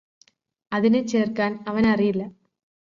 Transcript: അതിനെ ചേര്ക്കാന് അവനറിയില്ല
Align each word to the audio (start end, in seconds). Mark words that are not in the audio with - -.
അതിനെ 0.71 1.01
ചേര്ക്കാന് 1.03 1.59
അവനറിയില്ല 1.67 2.23